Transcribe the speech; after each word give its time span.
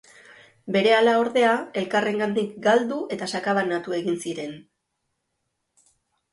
Berehala, 0.75 1.13
ordea, 1.23 1.51
elkarrengandik 1.81 2.57
galdu 2.69 2.99
eta 3.19 3.29
sakabanatu 3.37 3.97
egin 4.01 4.21
ziren. 4.27 4.59